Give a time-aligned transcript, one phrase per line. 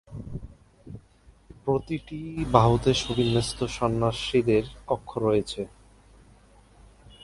[1.65, 2.19] প্রতিটি
[2.51, 5.61] বাহুতে সুবিন্যস্ত সন্ন্যাসীদের কক্ষ রয়েছে।